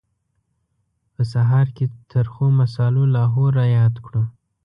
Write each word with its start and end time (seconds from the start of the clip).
په 1.13 1.21
سهار 1.33 1.67
کې 1.75 1.85
ترخو 2.11 2.45
مسالو 2.61 3.03
لاهور 3.15 3.51
را 3.59 3.65
یاد 3.77 3.95
کړو. 4.05 4.23